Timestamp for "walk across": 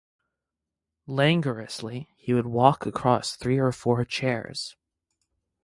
2.47-3.35